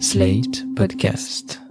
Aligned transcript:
Slate 0.00 0.64
Podcast. 0.74 1.63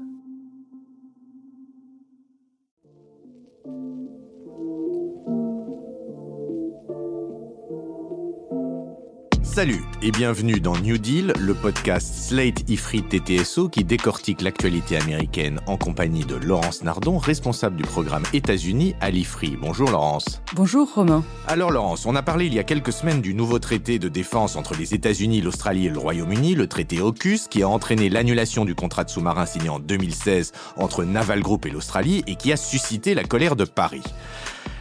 Salut 9.53 9.83
et 10.01 10.09
bienvenue 10.09 10.59
dans 10.59 10.75
New 10.77 10.97
Deal, 10.97 11.31
le 11.39 11.53
podcast 11.53 12.11
Slate 12.11 12.67
Ifrit 12.71 13.03
TTSO 13.03 13.69
qui 13.69 13.83
décortique 13.83 14.41
l'actualité 14.41 14.97
américaine 14.97 15.59
en 15.67 15.77
compagnie 15.77 16.25
de 16.25 16.33
Laurence 16.33 16.81
Nardon, 16.81 17.19
responsable 17.19 17.75
du 17.75 17.83
programme 17.83 18.23
États-Unis 18.33 18.95
à 18.99 19.11
l'Ifri. 19.11 19.55
Bonjour 19.61 19.91
Laurence. 19.91 20.41
Bonjour 20.55 20.91
Romain. 20.91 21.23
Alors 21.47 21.69
Laurence, 21.69 22.07
on 22.07 22.15
a 22.15 22.23
parlé 22.23 22.47
il 22.47 22.53
y 22.55 22.57
a 22.57 22.63
quelques 22.63 22.91
semaines 22.91 23.21
du 23.21 23.35
nouveau 23.35 23.59
traité 23.59 23.99
de 23.99 24.09
défense 24.09 24.55
entre 24.55 24.73
les 24.73 24.95
États-Unis, 24.95 25.41
l'Australie 25.41 25.85
et 25.85 25.91
le 25.91 25.99
Royaume-Uni, 25.99 26.55
le 26.55 26.65
traité 26.65 26.99
AUKUS, 26.99 27.47
qui 27.47 27.61
a 27.61 27.69
entraîné 27.69 28.09
l'annulation 28.09 28.65
du 28.65 28.73
contrat 28.73 29.03
de 29.03 29.11
sous-marin 29.11 29.45
signé 29.45 29.69
en 29.69 29.77
2016 29.77 30.51
entre 30.77 31.03
Naval 31.03 31.41
Group 31.41 31.67
et 31.67 31.69
l'Australie 31.69 32.23
et 32.25 32.37
qui 32.37 32.51
a 32.51 32.57
suscité 32.57 33.13
la 33.13 33.23
colère 33.23 33.55
de 33.55 33.65
Paris. 33.65 34.01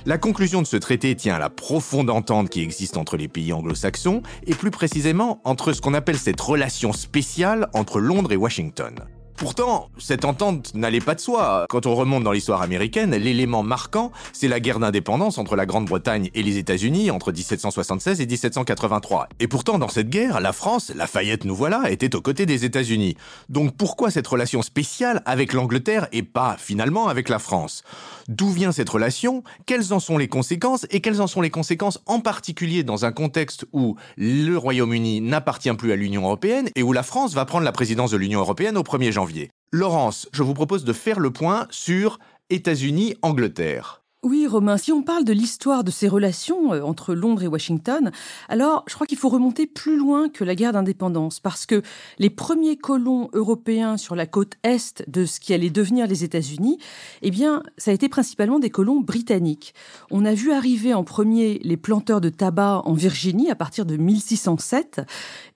La 0.05 0.19
conclusion 0.19 0.61
de 0.61 0.66
ce 0.66 0.77
traité 0.77 1.15
tient 1.15 1.37
à 1.37 1.38
la 1.38 1.48
profonde 1.48 2.11
entente 2.11 2.51
qui 2.51 2.61
existe 2.61 2.97
entre 2.97 3.16
les 3.16 3.29
pays 3.29 3.52
anglo-saxons, 3.52 4.23
et 4.45 4.55
plus 4.55 4.73
précisément 4.73 5.41
entre 5.45 5.73
ce 5.73 5.80
qu'on 5.80 5.95
appelle 5.95 6.19
cette 6.19 6.41
relation 6.41 6.92
spéciale 6.92 7.69
entre 7.73 8.01
Londres 8.01 8.33
et 8.33 8.37
Washington. 8.37 8.95
Pourtant, 9.42 9.91
cette 9.98 10.24
entente 10.24 10.73
n'allait 10.77 11.01
pas 11.01 11.16
de 11.16 11.20
soi. 11.20 11.66
Quand 11.69 11.87
on 11.87 11.96
remonte 11.96 12.23
dans 12.23 12.30
l'histoire 12.30 12.62
américaine, 12.62 13.10
l'élément 13.10 13.64
marquant, 13.64 14.12
c'est 14.33 14.46
la 14.46 14.60
guerre 14.60 14.78
d'indépendance 14.78 15.37
entre 15.37 15.56
la 15.56 15.66
Grande-Bretagne 15.66 16.30
et 16.33 16.45
les 16.45 16.59
États-Unis 16.59 17.10
entre 17.10 17.33
1776 17.33 18.20
et 18.20 18.27
1783. 18.27 19.28
Et 19.41 19.48
pourtant, 19.48 19.80
dans 19.80 19.88
cette 19.88 20.10
guerre, 20.10 20.41
la 20.41 20.52
France, 20.52 20.92
Lafayette 20.95 21.45
nous 21.45 21.56
voilà, 21.56 21.91
était 21.91 22.14
aux 22.14 22.20
côtés 22.20 22.47
des 22.47 22.64
États-Unis. 22.64 23.16
Donc 23.48 23.77
pourquoi 23.77 24.12
cette 24.12 24.28
relation 24.28 24.62
spéciale 24.62 25.23
avec 25.27 25.55
l'Angleterre 25.55 26.06
et 26.12 26.22
pas 26.22 26.56
finalement 26.56 27.09
avec 27.09 27.28
la 27.28 27.41
France? 27.41 27.83
D'où 28.28 28.48
vient 28.48 28.70
cette 28.70 28.91
relation? 28.91 29.42
Quelles 29.66 29.92
en 29.92 29.98
sont 29.98 30.19
les 30.19 30.28
conséquences? 30.28 30.86
Et 30.91 31.00
quelles 31.00 31.20
en 31.20 31.27
sont 31.27 31.41
les 31.41 31.50
conséquences 31.50 31.98
en 32.06 32.20
particulier 32.20 32.84
dans 32.84 33.05
un 33.05 33.11
contexte 33.11 33.66
où 33.72 33.97
le 34.16 34.55
Royaume-Uni 34.55 35.20
n'appartient 35.20 35.72
plus 35.72 35.91
à 35.91 35.97
l'Union 35.97 36.22
européenne 36.22 36.69
et 36.77 36.84
où 36.84 36.92
la 36.92 37.03
France 37.03 37.34
va 37.34 37.44
prendre 37.44 37.64
la 37.64 37.72
présidence 37.72 38.12
de 38.12 38.16
l'Union 38.16 38.38
européenne 38.38 38.77
au 38.77 38.83
1er 38.83 39.11
janvier? 39.11 39.31
Laurence, 39.70 40.28
je 40.33 40.42
vous 40.42 40.55
propose 40.55 40.84
de 40.84 40.92
faire 40.92 41.19
le 41.19 41.33
point 41.33 41.66
sur 41.70 42.19
États-Unis-Angleterre. 42.50 44.02
Oui, 44.25 44.47
Romain, 44.47 44.77
si 44.77 44.92
on 44.92 45.03
parle 45.03 45.25
de 45.25 45.33
l'histoire 45.33 45.83
de 45.83 45.91
ces 45.91 46.06
relations 46.06 46.73
euh, 46.73 46.83
entre 46.83 47.12
Londres 47.12 47.42
et 47.42 47.48
Washington, 47.48 48.12
alors 48.48 48.84
je 48.87 48.95
crois 48.95 49.05
qu'il 49.09 49.19
faut 49.19 49.28
remonter 49.28 49.67
plus 49.67 49.97
loin 49.97 50.28
que 50.28 50.45
la 50.45 50.55
guerre 50.55 50.73
d'indépendance, 50.73 51.41
parce 51.41 51.67
que 51.67 51.83
les 52.20 52.31
premiers 52.31 52.77
colons 52.77 53.31
européens 53.33 53.97
sur 53.97 54.15
la 54.15 54.27
côte 54.27 54.53
est 54.62 55.03
de 55.09 55.25
ce 55.25 55.41
qui 55.41 55.53
allait 55.53 55.70
devenir 55.70 56.06
les 56.06 56.23
États-Unis, 56.23 56.78
eh 57.23 57.33
bien, 57.33 57.65
ça 57.78 57.91
a 57.91 57.95
été 57.95 58.09
principalement 58.09 58.61
des 58.61 58.70
colons 58.70 59.00
britanniques. 59.00 59.75
On 60.12 60.25
a 60.25 60.34
vu 60.34 60.53
arriver 60.53 60.95
en 60.95 61.03
premier 61.03 61.59
les 61.65 61.77
planteurs 61.77 62.20
de 62.20 62.28
tabac 62.28 62.83
en 62.84 62.93
Virginie 62.93 63.50
à 63.50 63.56
partir 63.56 63.87
de 63.87 63.97
1607, 63.97 65.00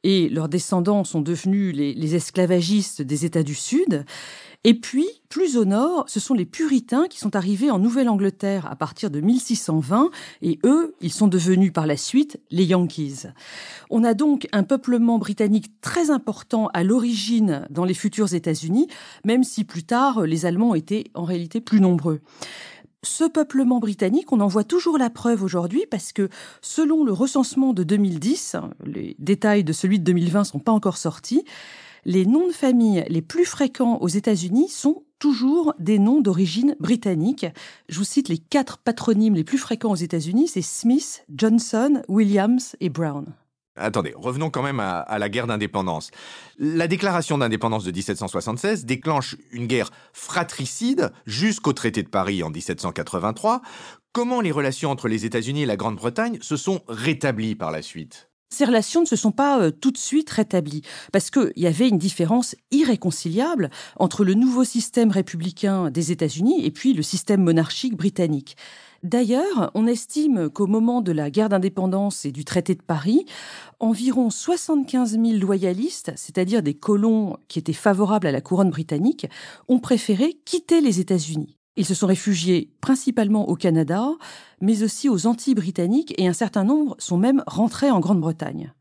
et 0.02 0.28
leurs 0.28 0.48
descendants 0.48 1.04
sont 1.04 1.20
devenus 1.20 1.72
les, 1.72 1.94
les 1.94 2.14
esclavagistes 2.16 3.00
des 3.00 3.24
États 3.24 3.44
du 3.44 3.54
Sud. 3.54 4.04
Et 4.68 4.74
puis, 4.74 5.06
plus 5.28 5.56
au 5.56 5.64
nord, 5.64 6.06
ce 6.08 6.18
sont 6.18 6.34
les 6.34 6.44
puritains 6.44 7.06
qui 7.06 7.20
sont 7.20 7.36
arrivés 7.36 7.70
en 7.70 7.78
Nouvelle-Angleterre 7.78 8.66
à 8.68 8.74
partir 8.74 9.12
de 9.12 9.20
1620, 9.20 10.10
et 10.42 10.58
eux, 10.64 10.96
ils 11.00 11.12
sont 11.12 11.28
devenus 11.28 11.72
par 11.72 11.86
la 11.86 11.96
suite 11.96 12.40
les 12.50 12.64
Yankees. 12.64 13.28
On 13.90 14.02
a 14.02 14.12
donc 14.12 14.48
un 14.50 14.64
peuplement 14.64 15.20
britannique 15.20 15.80
très 15.82 16.10
important 16.10 16.68
à 16.74 16.82
l'origine 16.82 17.64
dans 17.70 17.84
les 17.84 17.94
futurs 17.94 18.34
États-Unis, 18.34 18.88
même 19.24 19.44
si 19.44 19.62
plus 19.62 19.84
tard, 19.84 20.22
les 20.22 20.46
Allemands 20.46 20.74
étaient 20.74 21.04
en 21.14 21.22
réalité 21.22 21.60
plus 21.60 21.80
nombreux. 21.80 22.20
Ce 23.04 23.22
peuplement 23.22 23.78
britannique, 23.78 24.32
on 24.32 24.40
en 24.40 24.48
voit 24.48 24.64
toujours 24.64 24.98
la 24.98 25.10
preuve 25.10 25.44
aujourd'hui 25.44 25.84
parce 25.88 26.12
que 26.12 26.28
selon 26.60 27.04
le 27.04 27.12
recensement 27.12 27.72
de 27.72 27.84
2010, 27.84 28.56
les 28.84 29.14
détails 29.20 29.62
de 29.62 29.72
celui 29.72 30.00
de 30.00 30.04
2020 30.04 30.42
sont 30.42 30.58
pas 30.58 30.72
encore 30.72 30.96
sortis, 30.96 31.44
les 32.06 32.24
noms 32.24 32.46
de 32.46 32.52
famille 32.52 33.04
les 33.08 33.20
plus 33.20 33.44
fréquents 33.44 33.98
aux 33.98 34.08
États-Unis 34.08 34.68
sont 34.68 35.02
toujours 35.18 35.74
des 35.80 35.98
noms 35.98 36.20
d'origine 36.20 36.76
britannique. 36.78 37.46
Je 37.88 37.98
vous 37.98 38.04
cite 38.04 38.28
les 38.28 38.38
quatre 38.38 38.78
patronymes 38.78 39.34
les 39.34 39.42
plus 39.42 39.58
fréquents 39.58 39.90
aux 39.90 39.96
États-Unis, 39.96 40.46
c'est 40.46 40.62
Smith, 40.62 41.24
Johnson, 41.28 42.02
Williams 42.08 42.76
et 42.78 42.90
Brown. 42.90 43.34
Attendez, 43.74 44.14
revenons 44.16 44.50
quand 44.50 44.62
même 44.62 44.78
à, 44.78 45.00
à 45.00 45.18
la 45.18 45.28
guerre 45.28 45.48
d'indépendance. 45.48 46.12
La 46.58 46.86
déclaration 46.86 47.38
d'indépendance 47.38 47.84
de 47.84 47.90
1776 47.90 48.86
déclenche 48.86 49.36
une 49.50 49.66
guerre 49.66 49.90
fratricide 50.12 51.12
jusqu'au 51.26 51.72
traité 51.72 52.04
de 52.04 52.08
Paris 52.08 52.42
en 52.44 52.50
1783. 52.50 53.62
Comment 54.12 54.40
les 54.40 54.52
relations 54.52 54.92
entre 54.92 55.08
les 55.08 55.26
États-Unis 55.26 55.62
et 55.62 55.66
la 55.66 55.76
Grande-Bretagne 55.76 56.38
se 56.40 56.56
sont 56.56 56.82
rétablies 56.88 57.56
par 57.56 57.72
la 57.72 57.82
suite? 57.82 58.30
Ces 58.48 58.64
relations 58.64 59.00
ne 59.00 59.06
se 59.06 59.16
sont 59.16 59.32
pas 59.32 59.60
euh, 59.60 59.70
tout 59.70 59.90
de 59.90 59.98
suite 59.98 60.30
rétablies, 60.30 60.82
parce 61.12 61.30
qu'il 61.30 61.52
y 61.56 61.66
avait 61.66 61.88
une 61.88 61.98
différence 61.98 62.54
irréconciliable 62.70 63.70
entre 63.96 64.24
le 64.24 64.34
nouveau 64.34 64.64
système 64.64 65.10
républicain 65.10 65.90
des 65.90 66.12
États-Unis 66.12 66.64
et 66.64 66.70
puis 66.70 66.92
le 66.92 67.02
système 67.02 67.42
monarchique 67.42 67.96
britannique. 67.96 68.56
D'ailleurs, 69.02 69.70
on 69.74 69.86
estime 69.86 70.48
qu'au 70.48 70.66
moment 70.66 71.00
de 71.00 71.12
la 71.12 71.30
guerre 71.30 71.48
d'indépendance 71.48 72.24
et 72.24 72.32
du 72.32 72.44
traité 72.44 72.74
de 72.74 72.82
Paris, 72.82 73.24
environ 73.78 74.30
75 74.30 75.12
000 75.12 75.24
loyalistes, 75.38 76.12
c'est-à-dire 76.16 76.62
des 76.62 76.74
colons 76.74 77.36
qui 77.48 77.58
étaient 77.58 77.72
favorables 77.72 78.26
à 78.26 78.32
la 78.32 78.40
couronne 78.40 78.70
britannique, 78.70 79.26
ont 79.68 79.78
préféré 79.78 80.40
quitter 80.44 80.80
les 80.80 80.98
États-Unis. 80.98 81.55
Ils 81.76 81.86
se 81.86 81.94
sont 81.94 82.06
réfugiés 82.06 82.70
principalement 82.80 83.48
au 83.48 83.54
Canada, 83.54 84.10
mais 84.60 84.82
aussi 84.82 85.08
aux 85.08 85.26
Antilles 85.26 85.54
britanniques, 85.54 86.14
et 86.18 86.26
un 86.26 86.32
certain 86.32 86.64
nombre 86.64 86.96
sont 86.98 87.18
même 87.18 87.42
rentrés 87.46 87.90
en 87.90 88.00
Grande-Bretagne. 88.00 88.72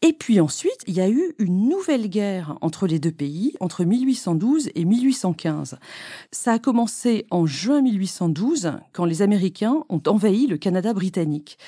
Et 0.00 0.12
puis 0.12 0.38
ensuite, 0.38 0.84
il 0.86 0.94
y 0.94 1.00
a 1.00 1.08
eu 1.08 1.34
une 1.38 1.68
nouvelle 1.68 2.08
guerre 2.08 2.56
entre 2.60 2.86
les 2.86 3.00
deux 3.00 3.10
pays, 3.10 3.54
entre 3.58 3.84
1812 3.84 4.70
et 4.76 4.84
1815. 4.84 5.76
Ça 6.30 6.52
a 6.52 6.58
commencé 6.60 7.26
en 7.32 7.46
juin 7.46 7.82
1812, 7.82 8.74
quand 8.92 9.04
les 9.04 9.22
Américains 9.22 9.82
ont 9.88 10.02
envahi 10.06 10.46
le 10.46 10.56
Canada 10.56 10.92
britannique. 10.94 11.58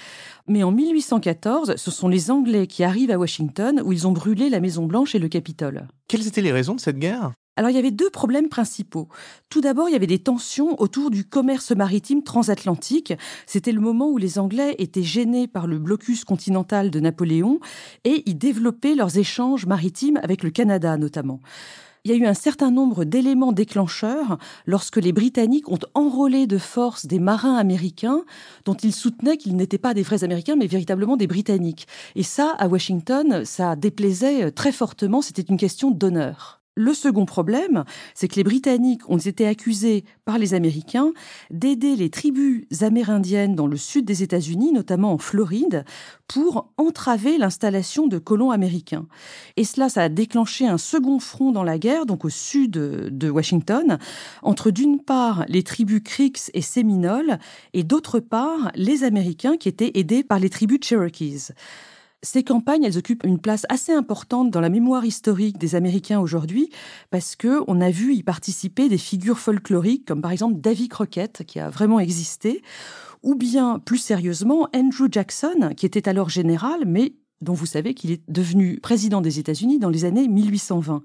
Mais 0.47 0.63
en 0.63 0.71
1814, 0.71 1.75
ce 1.75 1.91
sont 1.91 2.07
les 2.07 2.31
Anglais 2.31 2.69
qui 2.69 2.85
arrivent 2.85 3.11
à 3.11 3.19
Washington, 3.19 3.83
où 3.85 3.93
ils 3.93 4.07
ont 4.07 4.13
brûlé 4.13 4.49
la 4.49 4.61
Maison-Blanche 4.61 5.17
et 5.17 5.19
le 5.19 5.29
Capitole. 5.29 5.89
Quelles 6.07 6.29
étaient 6.29 6.41
les 6.41 6.53
raisons 6.53 6.77
de 6.77 6.81
cette 6.81 7.01
guerre? 7.01 7.33
Alors 7.61 7.71
il 7.71 7.75
y 7.75 7.79
avait 7.79 7.91
deux 7.91 8.09
problèmes 8.09 8.49
principaux. 8.49 9.09
Tout 9.51 9.61
d'abord, 9.61 9.91
il 9.91 9.93
y 9.93 9.95
avait 9.95 10.07
des 10.07 10.19
tensions 10.19 10.81
autour 10.81 11.11
du 11.11 11.27
commerce 11.27 11.73
maritime 11.73 12.23
transatlantique. 12.23 13.13
C'était 13.45 13.73
le 13.73 13.83
moment 13.83 14.09
où 14.09 14.17
les 14.17 14.39
Anglais 14.39 14.77
étaient 14.79 15.03
gênés 15.03 15.47
par 15.47 15.67
le 15.67 15.79
blocus 15.79 16.25
continental 16.25 16.91
de 16.91 17.01
Napoléon 17.01 17.61
et 18.05 18.23
ils 18.25 18.39
développaient 18.39 18.95
leurs 18.95 19.19
échanges 19.19 19.67
maritimes 19.67 20.19
avec 20.23 20.43
le 20.43 20.49
Canada 20.49 20.97
notamment. 20.97 21.41
Il 22.05 22.11
y 22.11 22.15
a 22.15 22.17
eu 22.17 22.25
un 22.25 22.33
certain 22.33 22.71
nombre 22.71 23.05
d'éléments 23.05 23.53
déclencheurs 23.53 24.39
lorsque 24.65 24.97
les 24.97 25.13
Britanniques 25.13 25.69
ont 25.69 25.79
enrôlé 25.93 26.47
de 26.47 26.57
force 26.57 27.05
des 27.05 27.19
marins 27.19 27.57
américains 27.57 28.23
dont 28.65 28.73
ils 28.73 28.95
soutenaient 28.95 29.37
qu'ils 29.37 29.57
n'étaient 29.57 29.77
pas 29.77 29.93
des 29.93 30.03
vrais 30.03 30.25
Américains 30.25 30.57
mais 30.57 30.67
véritablement 30.67 31.19
des 31.19 31.27
Britanniques. 31.27 31.87
Et 32.17 32.23
ça, 32.23 32.55
à 32.59 32.69
Washington, 32.69 33.45
ça 33.45 33.77
déplaisait 33.77 34.51
très 34.51 34.73
fortement, 34.73 35.21
c'était 35.21 35.43
une 35.43 35.59
question 35.59 35.91
d'honneur. 35.91 36.60
Le 36.77 36.95
second 36.95 37.27
problème, 37.27 37.85
c'est 38.15 38.29
que 38.29 38.37
les 38.37 38.45
Britanniques 38.45 39.09
ont 39.11 39.19
été 39.19 39.47
accusés 39.47 40.05
par 40.25 40.39
les 40.39 40.55
Américains 40.55 41.11
d'aider 41.51 41.97
les 41.97 42.11
tribus 42.11 42.65
amérindiennes 42.81 43.57
dans 43.57 43.67
le 43.67 43.77
sud 43.77 44.05
des 44.05 44.23
États-Unis, 44.23 44.73
notamment 44.73 45.13
en 45.13 45.19
Floride, 45.19 45.85
pour 46.29 46.73
entraver 46.77 47.39
l'installation 47.39 48.07
de 48.07 48.19
colons 48.19 48.53
américains. 48.53 49.07
Et 49.57 49.65
cela, 49.65 49.89
ça 49.89 50.03
a 50.03 50.09
déclenché 50.09 50.69
un 50.69 50.79
second 50.79 51.19
front 51.19 51.51
dans 51.51 51.65
la 51.65 51.77
guerre, 51.79 52.07
donc 52.07 52.25
au 52.25 52.31
sud 52.31 52.71
de 52.71 53.31
Washington, 53.31 53.99
entre 54.43 54.71
d'une 54.71 55.01
part 55.01 55.45
les 55.49 55.65
tribus 55.65 56.03
Creeks 56.05 56.51
et 56.55 56.63
Séminoles, 56.63 57.41
et 57.73 57.83
d'autre 57.83 58.21
part 58.21 58.71
les 58.77 59.03
Américains 59.03 59.57
qui 59.57 59.69
étaient 59.69 59.93
aidés 59.95 60.23
par 60.23 60.39
les 60.39 60.51
tribus 60.51 60.79
Cherokees. 60.83 61.53
Ces 62.23 62.43
campagnes, 62.43 62.85
elles 62.85 62.99
occupent 62.99 63.25
une 63.25 63.39
place 63.39 63.65
assez 63.71 63.93
importante 63.93 64.51
dans 64.51 64.61
la 64.61 64.69
mémoire 64.69 65.07
historique 65.07 65.57
des 65.57 65.75
Américains 65.75 66.21
aujourd'hui 66.21 66.69
parce 67.11 67.35
que 67.35 67.63
on 67.67 67.81
a 67.81 67.91
vu 67.91 68.15
y 68.15 68.23
participer 68.23 68.91
des 68.91 68.99
figures 68.99 69.39
folkloriques 69.39 70.07
comme 70.07 70.21
par 70.21 70.31
exemple 70.31 70.61
Davy 70.61 70.89
Crockett 70.89 71.45
qui 71.47 71.59
a 71.59 71.71
vraiment 71.71 71.99
existé 71.99 72.63
ou 73.23 73.37
bien 73.37 73.79
plus 73.79 73.97
sérieusement 73.97 74.69
Andrew 74.75 75.09
Jackson 75.11 75.73
qui 75.75 75.87
était 75.87 76.11
alors 76.11 76.29
général 76.29 76.83
mais 76.87 77.15
dont 77.41 77.55
vous 77.55 77.67
savez 77.67 77.95
qu'il 77.95 78.11
est 78.11 78.23
devenu 78.29 78.79
président 78.81 79.21
des 79.21 79.39
États-Unis 79.39 79.79
dans 79.79 79.89
les 79.89 80.05
années 80.05 80.29
1820. 80.29 81.03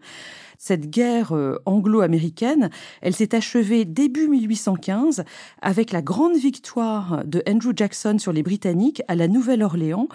Cette 0.58 0.90
guerre 0.90 1.34
euh, 1.34 1.58
anglo-américaine, 1.66 2.70
elle 3.02 3.16
s'est 3.16 3.36
achevée 3.36 3.86
début 3.86 4.28
1815 4.28 5.24
avec 5.62 5.92
la 5.92 6.02
grande 6.02 6.38
victoire 6.38 7.24
de 7.26 7.44
Andrew 7.48 7.74
Jackson 7.76 8.18
sur 8.20 8.32
les 8.32 8.44
Britanniques 8.44 9.02
à 9.08 9.16
la 9.16 9.28
Nouvelle-Orléans. 9.28 10.08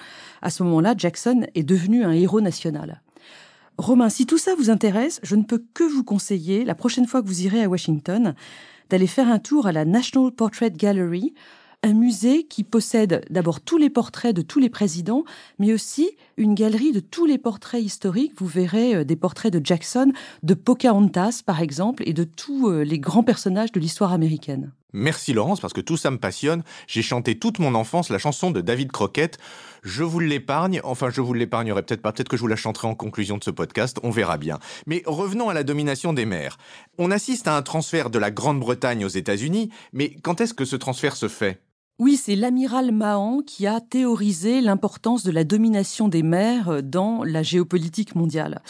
À 0.42 0.50
ce 0.50 0.62
moment-là, 0.62 0.94
Jackson 0.96 1.46
est 1.54 1.62
devenu 1.62 2.04
un 2.04 2.12
héros 2.12 2.40
national. 2.40 3.02
Romain, 3.76 4.08
si 4.08 4.26
tout 4.26 4.38
ça 4.38 4.54
vous 4.54 4.70
intéresse, 4.70 5.20
je 5.22 5.36
ne 5.36 5.42
peux 5.42 5.62
que 5.72 5.84
vous 5.84 6.04
conseiller, 6.04 6.64
la 6.64 6.74
prochaine 6.74 7.06
fois 7.06 7.22
que 7.22 7.26
vous 7.26 7.42
irez 7.42 7.62
à 7.62 7.68
Washington, 7.68 8.34
d'aller 8.90 9.06
faire 9.06 9.28
un 9.28 9.38
tour 9.38 9.66
à 9.66 9.72
la 9.72 9.84
National 9.84 10.32
Portrait 10.32 10.70
Gallery, 10.70 11.32
un 11.82 11.94
musée 11.94 12.44
qui 12.44 12.64
possède 12.64 13.24
d'abord 13.30 13.60
tous 13.60 13.78
les 13.78 13.90
portraits 13.90 14.34
de 14.34 14.42
tous 14.42 14.58
les 14.58 14.68
présidents, 14.68 15.24
mais 15.58 15.72
aussi 15.72 16.10
une 16.36 16.54
galerie 16.54 16.92
de 16.92 17.00
tous 17.00 17.26
les 17.26 17.38
portraits 17.38 17.82
historiques. 17.82 18.32
Vous 18.36 18.46
verrez 18.46 18.94
euh, 18.94 19.04
des 19.04 19.16
portraits 19.16 19.52
de 19.52 19.64
Jackson, 19.64 20.12
de 20.42 20.54
Pocahontas 20.54 21.42
par 21.44 21.60
exemple, 21.60 22.02
et 22.06 22.12
de 22.12 22.24
tous 22.24 22.68
euh, 22.68 22.82
les 22.82 22.98
grands 22.98 23.24
personnages 23.24 23.72
de 23.72 23.80
l'histoire 23.80 24.12
américaine. 24.12 24.72
Merci 24.92 25.32
Laurence, 25.32 25.60
parce 25.60 25.72
que 25.72 25.80
tout 25.80 25.96
ça 25.96 26.10
me 26.10 26.18
passionne. 26.18 26.64
J'ai 26.88 27.02
chanté 27.02 27.38
toute 27.38 27.60
mon 27.60 27.74
enfance 27.76 28.10
la 28.10 28.18
chanson 28.18 28.50
de 28.50 28.60
David 28.60 28.90
Croquette. 28.90 29.38
Je 29.82 30.02
vous 30.02 30.18
l'épargne, 30.18 30.80
enfin 30.82 31.10
je 31.10 31.20
vous 31.20 31.32
l'épargnerai 31.32 31.82
peut-être 31.82 32.02
pas, 32.02 32.12
peut-être 32.12 32.28
que 32.28 32.36
je 32.36 32.42
vous 32.42 32.48
la 32.48 32.56
chanterai 32.56 32.88
en 32.88 32.96
conclusion 32.96 33.38
de 33.38 33.44
ce 33.44 33.50
podcast, 33.50 33.98
on 34.02 34.10
verra 34.10 34.36
bien. 34.36 34.58
Mais 34.86 35.02
revenons 35.06 35.48
à 35.48 35.54
la 35.54 35.62
domination 35.62 36.12
des 36.12 36.26
mers. 36.26 36.58
On 36.98 37.10
assiste 37.12 37.46
à 37.46 37.56
un 37.56 37.62
transfert 37.62 38.10
de 38.10 38.18
la 38.18 38.32
Grande-Bretagne 38.32 39.04
aux 39.04 39.08
États-Unis, 39.08 39.70
mais 39.92 40.16
quand 40.22 40.40
est-ce 40.40 40.54
que 40.54 40.64
ce 40.64 40.76
transfert 40.76 41.14
se 41.14 41.28
fait? 41.28 41.60
Oui, 42.00 42.16
c'est 42.16 42.34
l'amiral 42.34 42.92
Mahan 42.92 43.42
qui 43.46 43.66
a 43.66 43.78
théorisé 43.78 44.62
l'importance 44.62 45.22
de 45.22 45.30
la 45.30 45.44
domination 45.44 46.08
des 46.08 46.22
mers 46.22 46.82
dans 46.82 47.22
la 47.24 47.42
géopolitique 47.42 48.14
mondiale. 48.14 48.62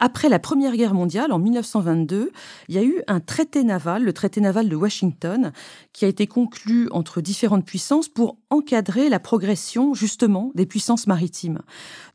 Après 0.00 0.28
la 0.28 0.38
Première 0.38 0.76
Guerre 0.76 0.94
mondiale, 0.94 1.32
en 1.32 1.38
1922, 1.38 2.32
il 2.68 2.74
y 2.74 2.78
a 2.78 2.82
eu 2.82 3.00
un 3.06 3.20
traité 3.20 3.62
naval, 3.62 4.02
le 4.02 4.12
traité 4.12 4.40
naval 4.40 4.68
de 4.68 4.76
Washington, 4.76 5.52
qui 5.92 6.04
a 6.04 6.08
été 6.08 6.26
conclu 6.26 6.88
entre 6.90 7.20
différentes 7.20 7.64
puissances 7.64 8.08
pour 8.08 8.36
encadrer 8.50 9.08
la 9.08 9.20
progression 9.20 9.94
justement 9.94 10.50
des 10.54 10.66
puissances 10.66 11.06
maritimes. 11.06 11.60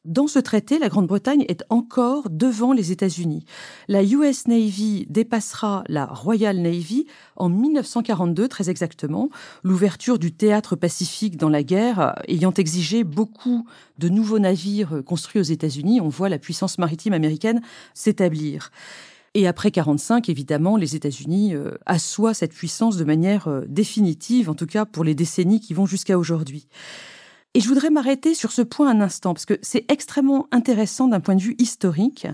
Dans 0.05 0.27
ce 0.27 0.39
traité, 0.39 0.79
la 0.79 0.89
Grande-Bretagne 0.89 1.45
est 1.49 1.63
encore 1.69 2.29
devant 2.29 2.73
les 2.73 2.91
États-Unis. 2.91 3.45
La 3.87 4.03
US 4.03 4.47
Navy 4.47 5.05
dépassera 5.09 5.83
la 5.87 6.05
Royal 6.05 6.57
Navy 6.57 7.05
en 7.35 7.49
1942, 7.49 8.47
très 8.47 8.69
exactement, 8.69 9.29
l'ouverture 9.63 10.17
du 10.17 10.31
théâtre 10.31 10.75
pacifique 10.75 11.37
dans 11.37 11.49
la 11.49 11.63
guerre 11.63 12.15
ayant 12.27 12.53
exigé 12.53 13.03
beaucoup 13.03 13.65
de 13.97 14.09
nouveaux 14.09 14.39
navires 14.39 15.01
construits 15.05 15.41
aux 15.41 15.43
États-Unis. 15.43 15.99
On 16.01 16.07
voit 16.07 16.29
la 16.29 16.39
puissance 16.39 16.77
maritime 16.77 17.13
américaine 17.13 17.61
s'établir. 17.93 18.71
Et 19.35 19.47
après 19.47 19.71
45, 19.71 20.29
évidemment, 20.29 20.75
les 20.75 20.95
États-Unis 20.95 21.53
euh, 21.53 21.71
assoient 21.85 22.33
cette 22.33 22.53
puissance 22.53 22.97
de 22.97 23.03
manière 23.03 23.47
euh, 23.47 23.61
définitive, 23.67 24.49
en 24.49 24.55
tout 24.55 24.65
cas 24.65 24.85
pour 24.85 25.03
les 25.03 25.15
décennies 25.15 25.59
qui 25.59 25.73
vont 25.73 25.85
jusqu'à 25.85 26.17
aujourd'hui. 26.17 26.67
Et 27.53 27.59
je 27.59 27.67
voudrais 27.67 27.89
m'arrêter 27.89 28.33
sur 28.33 28.51
ce 28.51 28.61
point 28.61 28.89
un 28.89 29.01
instant, 29.01 29.33
parce 29.33 29.45
que 29.45 29.59
c'est 29.61 29.89
extrêmement 29.91 30.47
intéressant 30.51 31.07
d'un 31.07 31.19
point 31.19 31.35
de 31.35 31.41
vue 31.41 31.55
historique. 31.59 32.27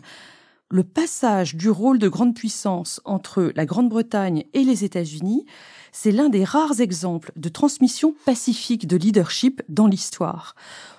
Le 0.72 0.84
passage 0.84 1.56
du 1.56 1.70
rôle 1.70 2.00
de 2.00 2.08
grande 2.08 2.34
puissance 2.34 3.00
entre 3.06 3.52
la 3.56 3.68
Grande-Bretagne 3.68 4.46
et 4.56 4.64
les 4.64 4.84
États-Unis, 4.84 5.46
c'est 5.92 6.12
l'un 6.12 6.28
des 6.28 6.44
rares 6.44 6.80
exemples 6.80 7.32
de 7.36 7.50
transmission 7.50 8.16
pacifique 8.26 8.88
de 8.88 8.98
leadership 8.98 9.62
dans 9.70 9.86
l'histoire. 9.86 10.56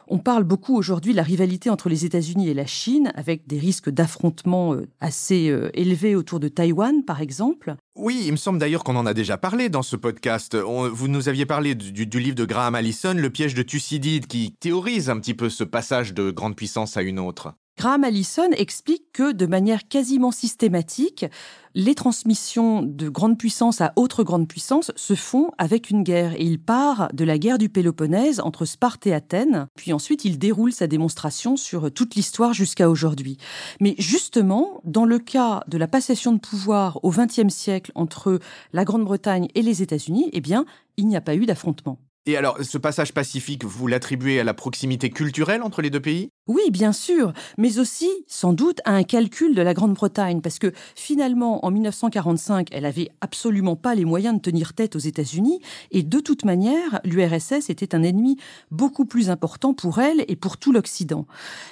On 0.06 0.18
parle 0.18 0.44
beaucoup 0.44 0.76
aujourd'hui 0.76 1.10
de 1.10 1.16
la 1.16 1.24
rivalité 1.24 1.68
entre 1.68 1.88
les 1.88 2.04
États-Unis 2.04 2.48
et 2.48 2.54
la 2.54 2.64
Chine, 2.64 3.10
avec 3.16 3.48
des 3.48 3.58
risques 3.58 3.90
d'affrontement 3.90 4.72
euh, 4.72 4.86
assez 5.00 5.48
euh, 5.48 5.68
élevés 5.74 6.14
autour 6.14 6.38
de 6.38 6.46
Taïwan, 6.46 7.04
par 7.04 7.20
exemple. 7.20 7.74
Oui, 7.96 8.22
il 8.24 8.30
me 8.30 8.36
semble 8.36 8.60
d'ailleurs 8.60 8.84
qu'on 8.84 8.94
en 8.94 9.04
a 9.04 9.14
déjà 9.14 9.36
parlé 9.36 9.68
dans 9.68 9.82
ce 9.82 9.96
podcast. 9.96 10.54
vous 10.54 11.08
nous 11.08 11.28
aviez 11.28 11.44
parlé 11.44 11.74
du, 11.74 12.06
du, 12.06 12.20
livre 12.20 12.36
de 12.36 12.44
Graham 12.44 12.76
Allison, 12.76 13.14
Le 13.14 13.30
piège 13.30 13.54
de 13.54 13.64
Thucydide, 13.64 14.28
qui 14.28 14.54
théorise 14.60 15.10
un 15.10 15.18
petit 15.18 15.34
peu 15.34 15.50
ce 15.50 15.64
passage 15.64 16.14
de 16.14 16.30
grande 16.30 16.54
puissance 16.54 16.96
à 16.96 17.02
une 17.02 17.18
autre. 17.18 17.52
Graham 17.78 18.04
Allison 18.04 18.50
explique 18.52 19.12
que 19.12 19.32
de 19.32 19.44
manière 19.44 19.86
quasiment 19.86 20.30
systématique, 20.30 21.26
les 21.74 21.94
transmissions 21.94 22.80
de 22.80 23.10
grandes 23.10 23.36
puissances 23.36 23.82
à 23.82 23.92
autres 23.96 24.24
grandes 24.24 24.48
puissances 24.48 24.92
se 24.96 25.14
font 25.14 25.50
avec 25.58 25.90
une 25.90 26.02
guerre. 26.02 26.32
Et 26.40 26.44
il 26.44 26.58
part 26.58 27.10
de 27.12 27.22
la 27.22 27.36
guerre 27.36 27.58
du 27.58 27.68
Péloponnèse 27.68 28.40
entre 28.40 28.64
Sparte 28.64 29.06
et 29.06 29.12
Athènes, 29.12 29.66
puis 29.76 29.92
ensuite 29.92 30.24
il 30.24 30.38
déroule 30.38 30.72
sa 30.72 30.86
démonstration 30.86 31.58
sur 31.58 31.92
toute 31.92 32.14
l'histoire 32.14 32.54
jusqu'à 32.54 32.88
aujourd'hui. 32.88 33.36
Mais 33.78 33.94
justement, 33.98 34.80
dans 34.84 35.04
le 35.04 35.18
cas 35.18 35.62
de 35.68 35.76
la 35.76 35.86
passation 35.86 36.32
de 36.32 36.40
pouvoir 36.40 36.98
au 37.04 37.10
XXe 37.10 37.52
siècle 37.52 37.92
entre 37.94 38.40
la 38.72 38.84
Grande-Bretagne 38.86 39.48
et 39.54 39.60
les 39.60 39.82
États-Unis, 39.82 40.30
eh 40.32 40.40
bien, 40.40 40.64
il 40.96 41.06
n'y 41.06 41.16
a 41.16 41.20
pas 41.20 41.34
eu 41.34 41.44
d'affrontement. 41.44 41.98
Et 42.24 42.38
alors, 42.38 42.58
ce 42.62 42.78
passage 42.78 43.12
pacifique, 43.12 43.64
vous 43.64 43.86
l'attribuez 43.86 44.40
à 44.40 44.44
la 44.44 44.54
proximité 44.54 45.10
culturelle 45.10 45.62
entre 45.62 45.82
les 45.82 45.90
deux 45.90 46.00
pays? 46.00 46.30
Oui, 46.48 46.70
bien 46.70 46.92
sûr, 46.92 47.32
mais 47.58 47.80
aussi, 47.80 48.08
sans 48.28 48.52
doute, 48.52 48.80
à 48.84 48.92
un 48.92 49.02
calcul 49.02 49.56
de 49.56 49.62
la 49.62 49.74
Grande-Bretagne, 49.74 50.40
parce 50.40 50.60
que 50.60 50.72
finalement, 50.94 51.66
en 51.66 51.72
1945, 51.72 52.68
elle 52.70 52.84
avait 52.84 53.10
absolument 53.20 53.74
pas 53.74 53.96
les 53.96 54.04
moyens 54.04 54.36
de 54.36 54.40
tenir 54.40 54.72
tête 54.72 54.94
aux 54.94 55.00
États-Unis, 55.00 55.60
et 55.90 56.04
de 56.04 56.20
toute 56.20 56.44
manière, 56.44 57.00
l'URSS 57.02 57.68
était 57.68 57.96
un 57.96 58.04
ennemi 58.04 58.36
beaucoup 58.70 59.06
plus 59.06 59.28
important 59.28 59.74
pour 59.74 59.98
elle 59.98 60.24
et 60.28 60.36
pour 60.36 60.56
tout 60.56 60.70
l'Occident. 60.70 61.26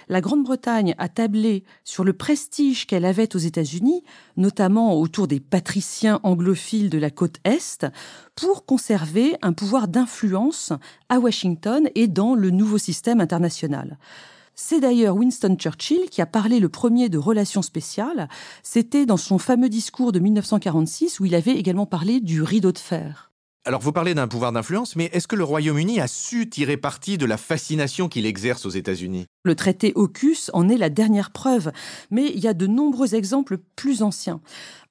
La 0.08 0.20
Grande-Bretagne 0.20 0.96
a 0.98 1.08
tablé 1.08 1.62
sur 1.84 2.02
le 2.02 2.12
prestige 2.12 2.88
qu'elle 2.88 3.04
avait 3.04 3.36
aux 3.36 3.38
États-Unis, 3.38 4.02
notamment 4.36 4.98
autour 4.98 5.28
des 5.28 5.38
patriciens 5.38 6.18
anglophiles 6.24 6.90
de 6.90 6.98
la 6.98 7.10
côte 7.10 7.36
Est, 7.44 7.86
pour 8.34 8.66
conserver 8.66 9.36
un 9.40 9.52
pouvoir 9.52 9.86
d'influence 9.86 10.72
à 11.08 11.20
Washington 11.20 11.88
et 11.94 12.08
dans 12.08 12.34
le 12.34 12.50
nouveau 12.50 12.78
système 12.78 13.20
international. 13.20 13.98
C'est 14.56 14.80
d'ailleurs 14.80 15.16
Winston 15.16 15.56
Churchill 15.58 16.08
qui 16.10 16.22
a 16.22 16.26
parlé 16.26 16.60
le 16.60 16.68
premier 16.68 17.08
de 17.08 17.18
relations 17.18 17.62
spéciales. 17.62 18.28
C'était 18.62 19.04
dans 19.04 19.16
son 19.16 19.38
fameux 19.38 19.68
discours 19.68 20.12
de 20.12 20.20
1946 20.20 21.18
où 21.18 21.24
il 21.24 21.34
avait 21.34 21.56
également 21.56 21.86
parlé 21.86 22.20
du 22.20 22.40
rideau 22.40 22.70
de 22.70 22.78
fer. 22.78 23.32
Alors 23.66 23.80
vous 23.80 23.92
parlez 23.92 24.12
d'un 24.12 24.28
pouvoir 24.28 24.52
d'influence, 24.52 24.94
mais 24.94 25.06
est-ce 25.14 25.26
que 25.26 25.36
le 25.36 25.42
Royaume-Uni 25.42 25.98
a 25.98 26.06
su 26.06 26.50
tirer 26.50 26.76
parti 26.76 27.16
de 27.16 27.24
la 27.24 27.38
fascination 27.38 28.10
qu'il 28.10 28.26
exerce 28.26 28.66
aux 28.66 28.70
États-Unis? 28.70 29.24
Le 29.42 29.54
traité 29.54 29.94
AUKUS 29.96 30.50
en 30.52 30.68
est 30.68 30.76
la 30.76 30.90
dernière 30.90 31.30
preuve, 31.30 31.72
mais 32.10 32.26
il 32.26 32.40
y 32.40 32.46
a 32.46 32.52
de 32.52 32.66
nombreux 32.66 33.14
exemples 33.14 33.56
plus 33.74 34.02
anciens. 34.02 34.42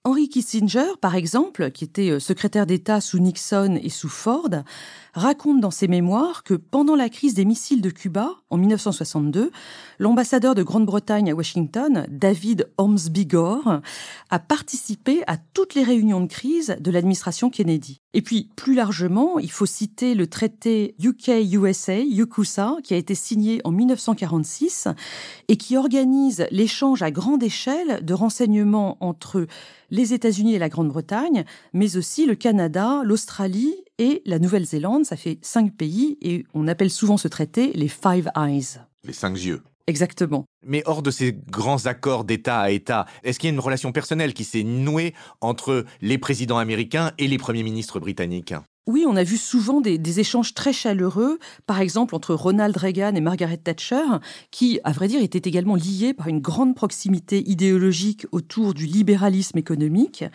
Henry 0.05 0.27
Kissinger, 0.27 0.97
par 0.99 1.15
exemple, 1.15 1.71
qui 1.71 1.85
était 1.85 2.09
euh, 2.09 2.19
secrétaire 2.19 2.65
d'État 2.65 2.99
sous 2.99 3.19
Nixon 3.19 3.79
et 3.81 3.87
sous 3.87 4.09
Ford, 4.09 4.49
raconte 5.13 5.61
dans 5.61 5.71
ses 5.71 5.87
mémoires 5.87 6.43
que 6.43 6.55
pendant 6.55 6.97
la 6.97 7.07
crise 7.07 7.35
des 7.35 7.45
missiles 7.45 7.81
de 7.81 7.89
Cuba, 7.89 8.31
en 8.49 8.57
1962, 8.57 9.49
l'ambassadeur 9.99 10.55
de 10.55 10.63
Grande-Bretagne 10.63 11.31
à 11.31 11.35
Washington, 11.35 12.05
David 12.09 12.69
Ormsby 12.77 13.25
Gore, 13.27 13.79
a 14.29 14.39
participé 14.39 15.23
à 15.25 15.37
toutes 15.37 15.73
les 15.73 15.83
réunions 15.83 16.19
de 16.19 16.27
crise 16.27 16.75
de 16.81 16.91
l'administration 16.91 17.49
Kennedy. 17.49 18.01
Et 18.13 18.21
puis, 18.21 18.49
plus 18.55 18.75
largement, 18.75 19.39
il 19.39 19.51
faut 19.51 19.65
citer 19.65 20.15
le 20.15 20.27
traité 20.27 20.95
UK-USA, 21.01 22.01
UKUSA, 22.01 22.75
qui 22.83 22.93
a 22.93 22.97
été 22.97 23.15
signé 23.15 23.61
en 23.63 23.71
1946 23.71 24.87
et 25.47 25.57
qui 25.57 25.77
organise 25.77 26.45
l'échange 26.51 27.01
à 27.01 27.09
grande 27.09 27.41
échelle 27.41 28.03
de 28.03 28.13
renseignements 28.13 28.97
entre 28.99 29.47
les 29.93 30.13
États-Unis 30.13 30.55
et 30.55 30.59
la 30.59 30.69
Grande-Bretagne, 30.69 31.45
mais 31.71 31.95
aussi 31.97 32.25
le 32.25 32.33
Canada, 32.35 33.03
l'Australie 33.05 33.75
et 33.99 34.23
la 34.25 34.39
Nouvelle-Zélande. 34.39 35.05
Ça 35.05 35.15
fait 35.15 35.37
cinq 35.43 35.77
pays 35.77 36.17
et 36.21 36.45
on 36.55 36.67
appelle 36.67 36.89
souvent 36.89 37.15
ce 37.15 37.27
traité 37.27 37.71
les 37.75 37.87
Five 37.87 38.29
Eyes. 38.35 38.79
Les 39.05 39.13
cinq 39.13 39.37
yeux. 39.37 39.61
Exactement. 39.85 40.45
Mais 40.65 40.81
hors 40.85 41.03
de 41.03 41.11
ces 41.11 41.33
grands 41.33 41.85
accords 41.85 42.23
d'État 42.23 42.59
à 42.59 42.71
État, 42.71 43.05
est-ce 43.23 43.37
qu'il 43.37 43.49
y 43.49 43.51
a 43.51 43.53
une 43.53 43.59
relation 43.59 43.91
personnelle 43.91 44.33
qui 44.33 44.45
s'est 44.45 44.63
nouée 44.63 45.13
entre 45.41 45.85
les 46.01 46.17
présidents 46.17 46.57
américains 46.57 47.11
et 47.19 47.27
les 47.27 47.37
premiers 47.37 47.63
ministres 47.63 47.99
britanniques? 47.99 48.55
Oui, 48.85 49.05
on 49.07 49.15
a 49.15 49.23
vu 49.23 49.37
souvent 49.37 49.79
des, 49.79 50.19
échanges 50.19 50.53
très 50.53 50.73
chaleureux, 50.73 51.39
par 51.65 51.79
exemple 51.79 52.15
entre 52.15 52.35
Ronald 52.35 52.75
Reagan 52.75 53.15
et 53.15 53.21
Margaret 53.21 53.57
Thatcher, 53.57 54.03
qui, 54.51 54.79
à 54.83 54.91
vrai 54.91 55.07
dire, 55.07 55.21
étaient 55.21 55.47
également 55.47 55.75
liés 55.75 56.13
par 56.13 56.27
une 56.27 56.41
grande 56.41 56.75
proximité 56.75 57.49
idéologique 57.49 58.27
autour 58.33 58.73
du 58.73 58.85
libéralisme 58.85 59.57
économique. 59.57 60.25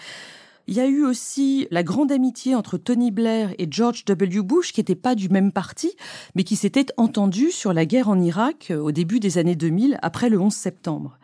Il 0.67 0.75
y 0.75 0.81
a 0.81 0.87
eu 0.87 1.05
aussi 1.05 1.67
la 1.71 1.83
grande 1.83 2.11
amitié 2.11 2.55
entre 2.55 2.79
Tony 2.79 3.11
Blair 3.11 3.55
et 3.59 3.67
George 3.71 4.05
W. 4.07 4.43
Bush, 4.43 4.73
qui 4.73 4.81
n'étaient 4.81 4.95
pas 4.95 5.15
du 5.15 5.29
même 5.29 5.53
parti, 5.53 5.93
mais 6.35 6.45
qui 6.45 6.57
s'étaient 6.57 6.87
entendus 6.97 7.53
sur 7.53 7.75
la 7.75 7.85
guerre 7.85 8.09
en 8.09 8.21
Irak 8.21 8.69
euh, 8.71 8.79
au 8.79 8.93
début 8.93 9.21
des 9.21 9.37
années 9.37 9.57
2000, 9.57 9.99
après 10.01 10.31
le 10.31 10.41
11 10.41 10.53
septembre. 10.55 11.19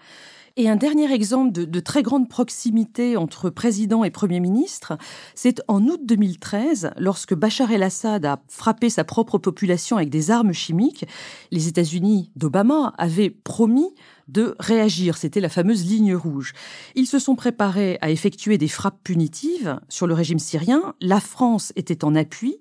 Et 0.56 0.68
un 0.68 0.76
dernier 0.76 1.12
exemple 1.12 1.50
de, 1.50 1.80
très 1.80 2.04
grande 2.04 2.28
proximité 2.28 3.16
entre 3.16 3.50
président 3.50 4.04
et 4.04 4.12
Premier 4.12 4.38
ministre, 4.38 4.96
c'est 5.34 5.60
en 5.66 5.82
août 5.88 5.98
2013, 6.04 6.92
lorsque 6.96 7.34
Bachar 7.34 7.72
el-Assad 7.72 8.24
a 8.24 8.40
frappé 8.46 8.88
sa 8.88 9.02
propre 9.02 9.38
population 9.38 9.96
avec 9.96 10.10
des 10.10 10.30
armes 10.30 10.52
chimiques, 10.52 11.06
les 11.50 11.66
États-Unis 11.66 12.30
d'Obama 12.36 12.94
avaient 12.98 13.30
promis 13.30 13.92
de 14.28 14.54
réagir. 14.60 15.16
C'était 15.16 15.40
la 15.40 15.48
fameuse 15.48 15.84
ligne 15.86 16.14
rouge. 16.14 16.52
Ils 16.94 17.08
se 17.08 17.18
sont 17.18 17.34
préparés 17.34 17.98
à 18.00 18.12
effectuer 18.12 18.56
des 18.56 18.68
frappes 18.68 19.02
punitives 19.02 19.80
sur 19.88 20.06
le 20.06 20.14
régime 20.14 20.38
syrien. 20.38 20.94
La 21.00 21.18
France 21.18 21.72
était 21.74 22.04
en 22.04 22.14
appui. 22.14 22.60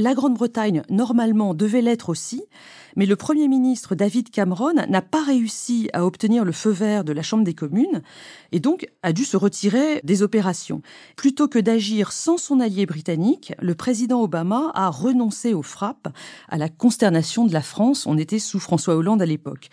La 0.00 0.14
Grande-Bretagne, 0.14 0.84
normalement, 0.90 1.54
devait 1.54 1.82
l'être 1.82 2.08
aussi, 2.08 2.44
mais 2.94 3.04
le 3.04 3.16
Premier 3.16 3.48
ministre 3.48 3.96
David 3.96 4.30
Cameron 4.30 4.74
n'a 4.88 5.02
pas 5.02 5.24
réussi 5.24 5.90
à 5.92 6.06
obtenir 6.06 6.44
le 6.44 6.52
feu 6.52 6.70
vert 6.70 7.02
de 7.02 7.12
la 7.12 7.22
Chambre 7.22 7.42
des 7.42 7.52
communes 7.52 8.02
et 8.52 8.60
donc 8.60 8.86
a 9.02 9.12
dû 9.12 9.24
se 9.24 9.36
retirer 9.36 10.00
des 10.04 10.22
opérations. 10.22 10.82
Plutôt 11.16 11.48
que 11.48 11.58
d'agir 11.58 12.12
sans 12.12 12.36
son 12.36 12.60
allié 12.60 12.86
britannique, 12.86 13.52
le 13.60 13.74
président 13.74 14.22
Obama 14.22 14.70
a 14.76 14.88
renoncé 14.88 15.52
aux 15.52 15.64
frappes, 15.64 16.16
à 16.48 16.58
la 16.58 16.68
consternation 16.68 17.44
de 17.44 17.52
la 17.52 17.62
France. 17.62 18.06
On 18.06 18.18
était 18.18 18.38
sous 18.38 18.60
François 18.60 18.94
Hollande 18.94 19.20
à 19.20 19.26
l'époque. 19.26 19.68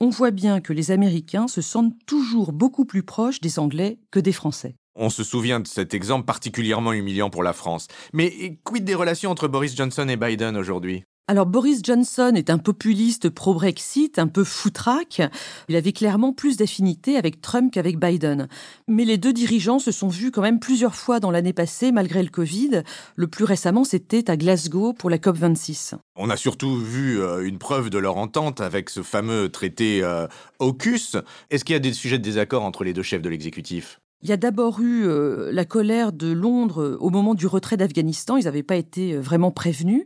On 0.00 0.08
voit 0.08 0.32
bien 0.32 0.60
que 0.60 0.72
les 0.72 0.90
Américains 0.90 1.46
se 1.46 1.60
sentent 1.60 1.94
toujours 2.06 2.52
beaucoup 2.52 2.86
plus 2.86 3.04
proches 3.04 3.40
des 3.40 3.60
Anglais 3.60 4.00
que 4.10 4.18
des 4.18 4.32
Français. 4.32 4.74
On 4.96 5.10
se 5.10 5.24
souvient 5.24 5.60
de 5.60 5.66
cet 5.66 5.94
exemple 5.94 6.24
particulièrement 6.24 6.92
humiliant 6.92 7.30
pour 7.30 7.42
la 7.42 7.52
France. 7.52 7.86
Mais 8.12 8.58
quid 8.64 8.84
des 8.84 8.94
relations 8.94 9.30
entre 9.30 9.48
Boris 9.48 9.76
Johnson 9.76 10.08
et 10.08 10.16
Biden 10.16 10.56
aujourd'hui? 10.56 11.04
Alors 11.30 11.46
Boris 11.46 11.80
Johnson 11.84 12.32
est 12.34 12.50
un 12.50 12.58
populiste 12.58 13.30
pro-Brexit, 13.30 14.18
un 14.18 14.26
peu 14.26 14.42
foutraque. 14.42 15.22
Il 15.68 15.76
avait 15.76 15.92
clairement 15.92 16.32
plus 16.32 16.56
d'affinité 16.56 17.16
avec 17.16 17.40
Trump 17.40 17.72
qu'avec 17.72 18.00
Biden. 18.00 18.48
Mais 18.88 19.04
les 19.04 19.16
deux 19.16 19.32
dirigeants 19.32 19.78
se 19.78 19.92
sont 19.92 20.08
vus 20.08 20.32
quand 20.32 20.42
même 20.42 20.58
plusieurs 20.58 20.96
fois 20.96 21.20
dans 21.20 21.30
l'année 21.30 21.52
passée, 21.52 21.92
malgré 21.92 22.24
le 22.24 22.30
Covid. 22.30 22.82
Le 23.14 23.28
plus 23.28 23.44
récemment, 23.44 23.84
c'était 23.84 24.28
à 24.28 24.36
Glasgow 24.36 24.92
pour 24.92 25.08
la 25.08 25.18
COP26. 25.18 25.94
On 26.16 26.30
a 26.30 26.36
surtout 26.36 26.76
vu 26.76 27.20
euh, 27.20 27.46
une 27.46 27.58
preuve 27.58 27.90
de 27.90 27.98
leur 27.98 28.16
entente 28.16 28.60
avec 28.60 28.90
ce 28.90 29.04
fameux 29.04 29.50
traité 29.50 30.02
euh, 30.02 30.26
AUKUS. 30.58 31.16
Est-ce 31.50 31.64
qu'il 31.64 31.74
y 31.74 31.76
a 31.76 31.78
des 31.78 31.92
sujets 31.92 32.18
de 32.18 32.24
désaccord 32.24 32.64
entre 32.64 32.82
les 32.82 32.92
deux 32.92 33.04
chefs 33.04 33.22
de 33.22 33.28
l'exécutif? 33.28 34.00
Il 34.22 34.28
y 34.28 34.32
a 34.32 34.36
d'abord 34.36 34.80
eu 34.80 35.06
euh, 35.06 35.50
la 35.52 35.64
colère 35.64 36.12
de 36.12 36.30
Londres 36.30 36.82
euh, 36.82 36.96
au 37.00 37.10
moment 37.10 37.34
du 37.34 37.46
retrait 37.46 37.76
d'Afghanistan. 37.76 38.36
Ils 38.36 38.44
n'avaient 38.44 38.62
pas 38.62 38.76
été 38.76 39.14
euh, 39.14 39.20
vraiment 39.20 39.50
prévenus. 39.50 40.04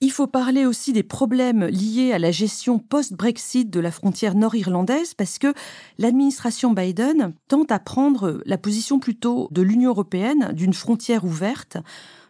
Il 0.00 0.10
faut 0.10 0.26
parler 0.26 0.66
aussi 0.66 0.92
des 0.92 1.02
problèmes 1.02 1.64
liés 1.66 2.12
à 2.12 2.18
la 2.18 2.30
gestion 2.30 2.78
post-Brexit 2.78 3.70
de 3.70 3.80
la 3.80 3.90
frontière 3.90 4.34
nord-irlandaise 4.34 5.14
parce 5.14 5.38
que 5.38 5.54
l'administration 5.98 6.72
Biden 6.72 7.32
tente 7.48 7.72
à 7.72 7.78
prendre 7.78 8.42
la 8.44 8.58
position 8.58 8.98
plutôt 8.98 9.48
de 9.52 9.62
l'Union 9.62 9.90
européenne 9.90 10.52
d'une 10.52 10.74
frontière 10.74 11.24
ouverte 11.24 11.78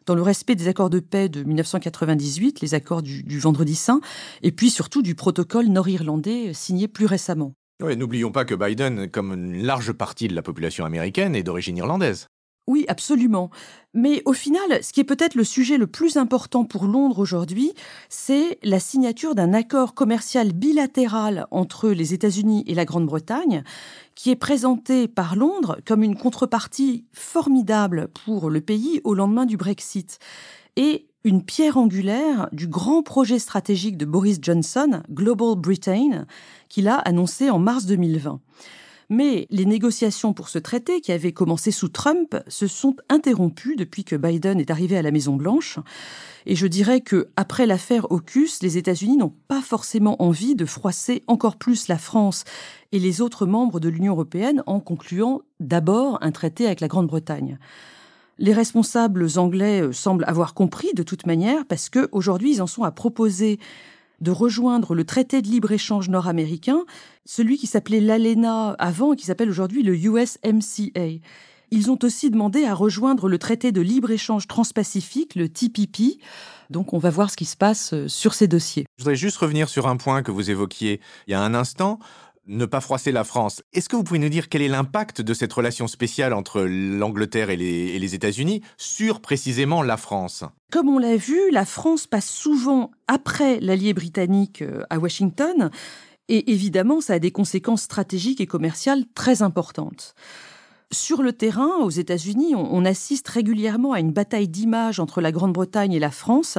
dans 0.06 0.14
le 0.14 0.22
respect 0.22 0.54
des 0.54 0.68
accords 0.68 0.90
de 0.90 1.00
paix 1.00 1.28
de 1.28 1.42
1998, 1.42 2.60
les 2.60 2.74
accords 2.74 3.02
du, 3.02 3.24
du 3.24 3.40
Vendredi 3.40 3.74
Saint, 3.74 4.00
et 4.42 4.52
puis 4.52 4.70
surtout 4.70 5.02
du 5.02 5.16
protocole 5.16 5.66
nord-irlandais 5.66 6.52
signé 6.54 6.86
plus 6.86 7.06
récemment. 7.06 7.54
N'oublions 7.80 8.32
pas 8.32 8.44
que 8.44 8.54
Biden, 8.54 9.10
comme 9.10 9.32
une 9.32 9.62
large 9.62 9.92
partie 9.92 10.28
de 10.28 10.34
la 10.34 10.42
population 10.42 10.84
américaine, 10.84 11.36
est 11.36 11.42
d'origine 11.42 11.76
irlandaise. 11.76 12.28
Oui, 12.66 12.84
absolument. 12.88 13.50
Mais 13.94 14.22
au 14.24 14.32
final, 14.32 14.82
ce 14.82 14.92
qui 14.92 15.00
est 15.00 15.04
peut-être 15.04 15.36
le 15.36 15.44
sujet 15.44 15.76
le 15.76 15.86
plus 15.86 16.16
important 16.16 16.64
pour 16.64 16.86
Londres 16.86 17.20
aujourd'hui, 17.20 17.72
c'est 18.08 18.58
la 18.64 18.80
signature 18.80 19.36
d'un 19.36 19.52
accord 19.52 19.94
commercial 19.94 20.52
bilatéral 20.52 21.46
entre 21.52 21.90
les 21.90 22.12
États-Unis 22.12 22.64
et 22.66 22.74
la 22.74 22.84
Grande-Bretagne, 22.84 23.62
qui 24.16 24.30
est 24.30 24.36
présenté 24.36 25.06
par 25.06 25.36
Londres 25.36 25.78
comme 25.86 26.02
une 26.02 26.16
contrepartie 26.16 27.04
formidable 27.12 28.08
pour 28.24 28.50
le 28.50 28.60
pays 28.60 29.00
au 29.04 29.14
lendemain 29.14 29.46
du 29.46 29.56
Brexit. 29.56 30.18
Et 30.74 31.06
une 31.26 31.42
pierre 31.42 31.76
angulaire 31.76 32.48
du 32.52 32.68
grand 32.68 33.02
projet 33.02 33.40
stratégique 33.40 33.96
de 33.96 34.04
Boris 34.04 34.38
Johnson, 34.40 35.02
Global 35.10 35.56
Britain, 35.56 36.24
qu'il 36.68 36.86
a 36.86 36.94
annoncé 36.98 37.50
en 37.50 37.58
mars 37.58 37.84
2020. 37.84 38.40
Mais 39.08 39.48
les 39.50 39.66
négociations 39.66 40.32
pour 40.32 40.48
ce 40.48 40.60
traité, 40.60 41.00
qui 41.00 41.10
avaient 41.10 41.32
commencé 41.32 41.72
sous 41.72 41.88
Trump, 41.88 42.36
se 42.46 42.68
sont 42.68 42.94
interrompues 43.08 43.74
depuis 43.74 44.04
que 44.04 44.14
Biden 44.14 44.60
est 44.60 44.70
arrivé 44.70 44.96
à 44.96 45.02
la 45.02 45.10
Maison 45.10 45.34
Blanche. 45.34 45.80
Et 46.46 46.54
je 46.54 46.68
dirais 46.68 47.00
que 47.00 47.28
après 47.34 47.66
l'affaire 47.66 48.06
AUKUS, 48.12 48.62
les 48.62 48.78
États-Unis 48.78 49.16
n'ont 49.16 49.34
pas 49.48 49.62
forcément 49.62 50.22
envie 50.22 50.54
de 50.54 50.64
froisser 50.64 51.24
encore 51.26 51.56
plus 51.56 51.88
la 51.88 51.98
France 51.98 52.44
et 52.92 53.00
les 53.00 53.20
autres 53.20 53.46
membres 53.46 53.80
de 53.80 53.88
l'Union 53.88 54.12
européenne 54.12 54.62
en 54.66 54.78
concluant 54.78 55.42
d'abord 55.58 56.18
un 56.20 56.30
traité 56.30 56.66
avec 56.66 56.80
la 56.80 56.88
Grande-Bretagne. 56.88 57.58
Les 58.38 58.52
responsables 58.52 59.26
anglais 59.36 59.82
euh, 59.82 59.92
semblent 59.92 60.24
avoir 60.26 60.54
compris 60.54 60.92
de 60.94 61.02
toute 61.02 61.26
manière 61.26 61.64
parce 61.66 61.88
que 61.88 62.08
aujourd'hui 62.12 62.52
ils 62.52 62.62
en 62.62 62.66
sont 62.66 62.84
à 62.84 62.90
proposer 62.90 63.58
de 64.20 64.30
rejoindre 64.30 64.94
le 64.94 65.04
traité 65.04 65.42
de 65.42 65.48
libre-échange 65.48 66.08
nord-américain, 66.08 66.84
celui 67.24 67.58
qui 67.58 67.66
s'appelait 67.66 68.00
l'ALENA 68.00 68.70
avant 68.78 69.12
et 69.12 69.16
qui 69.16 69.26
s'appelle 69.26 69.50
aujourd'hui 69.50 69.82
le 69.82 69.94
USMCA. 69.94 71.20
Ils 71.72 71.90
ont 71.90 71.98
aussi 72.02 72.30
demandé 72.30 72.64
à 72.64 72.74
rejoindre 72.74 73.28
le 73.28 73.38
traité 73.38 73.72
de 73.72 73.80
libre-échange 73.80 74.46
transpacifique, 74.46 75.34
le 75.34 75.48
TPP. 75.48 76.20
Donc 76.70 76.92
on 76.92 76.98
va 76.98 77.10
voir 77.10 77.30
ce 77.30 77.36
qui 77.36 77.44
se 77.44 77.56
passe 77.56 77.92
euh, 77.92 78.08
sur 78.08 78.34
ces 78.34 78.48
dossiers. 78.48 78.86
Je 78.96 79.04
voudrais 79.04 79.16
juste 79.16 79.36
revenir 79.38 79.68
sur 79.68 79.88
un 79.88 79.96
point 79.96 80.22
que 80.22 80.30
vous 80.30 80.50
évoquiez 80.50 81.00
il 81.26 81.32
y 81.32 81.34
a 81.34 81.40
un 81.40 81.54
instant 81.54 81.98
ne 82.46 82.66
pas 82.66 82.80
froisser 82.80 83.12
la 83.12 83.24
France. 83.24 83.62
Est-ce 83.72 83.88
que 83.88 83.96
vous 83.96 84.04
pouvez 84.04 84.18
nous 84.18 84.28
dire 84.28 84.48
quel 84.48 84.62
est 84.62 84.68
l'impact 84.68 85.20
de 85.20 85.34
cette 85.34 85.52
relation 85.52 85.88
spéciale 85.88 86.32
entre 86.32 86.62
l'Angleterre 86.62 87.50
et 87.50 87.56
les, 87.56 88.14
États-Unis 88.14 88.62
sur 88.76 89.20
précisément 89.20 89.82
la 89.82 89.96
France? 89.96 90.44
Comme 90.70 90.88
on 90.88 90.98
l'a 90.98 91.16
vu, 91.16 91.38
la 91.50 91.64
France 91.64 92.06
passe 92.06 92.28
souvent 92.28 92.90
après 93.08 93.60
l'allié 93.60 93.94
britannique 93.94 94.62
euh, 94.62 94.82
à 94.90 94.98
Washington, 94.98 95.70
et 96.28 96.52
évidemment, 96.52 97.00
ça 97.00 97.14
a 97.14 97.18
des 97.18 97.30
conséquences 97.30 97.82
stratégiques 97.82 98.40
et 98.40 98.46
commerciales 98.46 99.04
très 99.14 99.42
importantes. 99.42 100.14
Sur 100.92 101.22
le 101.22 101.32
terrain, 101.32 101.78
aux 101.82 101.90
États-Unis, 101.90 102.54
on, 102.54 102.84
assiste 102.84 103.26
régulièrement 103.26 103.92
à 103.92 103.98
une 103.98 104.12
bataille 104.12 104.46
d'images 104.46 105.00
entre 105.00 105.20
la 105.20 105.32
Grande-Bretagne 105.32 105.92
et 105.92 105.98
la 105.98 106.12
France. 106.12 106.58